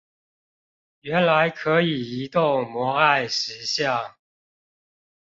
[1.01, 4.15] 原來可以移動摩艾石像